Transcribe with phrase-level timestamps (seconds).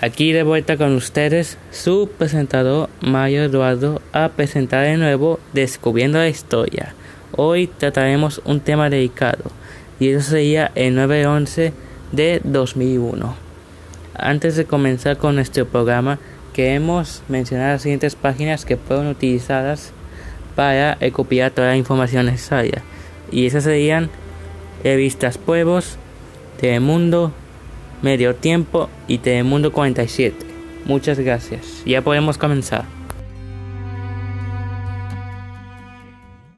[0.00, 6.28] Aquí de vuelta con ustedes, su presentador Mario Eduardo a presentar de nuevo Descubriendo la
[6.28, 6.94] Historia.
[7.34, 9.50] Hoy trataremos un tema dedicado
[9.98, 11.72] y eso sería el 9-11
[12.12, 13.34] de 2001.
[14.14, 16.20] Antes de comenzar con nuestro programa,
[16.52, 19.92] queremos mencionar las siguientes páginas que fueron utilizadas
[20.54, 22.84] para recopilar toda la información necesaria.
[23.32, 24.10] Y esas serían
[24.84, 25.96] Revistas Pueblos,
[26.60, 27.32] Telemundo,
[28.02, 30.36] Medio Tiempo y Telemundo 47.
[30.84, 31.82] Muchas gracias.
[31.84, 32.84] Ya podemos comenzar.